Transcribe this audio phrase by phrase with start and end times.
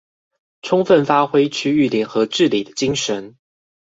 [0.63, 3.35] 充分發揮區域聯合治理的精神